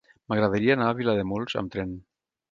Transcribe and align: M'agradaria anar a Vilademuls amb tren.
M'agradaria 0.31 0.71
anar 0.77 0.87
a 0.93 0.95
Vilademuls 1.01 1.57
amb 1.61 1.73
tren. 1.77 1.93